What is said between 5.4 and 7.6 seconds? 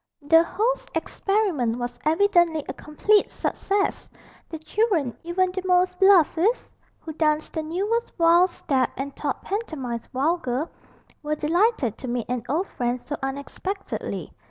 the most blasés, who danced